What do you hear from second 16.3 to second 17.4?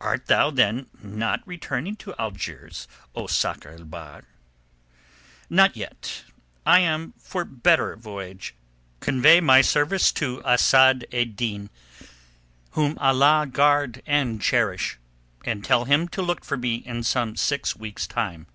for me in some